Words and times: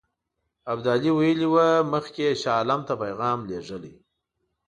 ابدالي 0.71 1.11
ویلي 1.13 1.47
وو 1.49 1.67
مخکې 1.93 2.21
یې 2.27 2.33
شاه 2.41 2.55
عالم 2.57 2.81
ته 2.87 2.93
پیغام 3.03 3.39
لېږلی. 3.49 3.93